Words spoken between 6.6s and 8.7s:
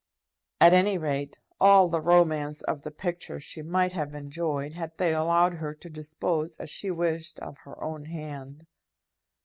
she had wished of her own hand.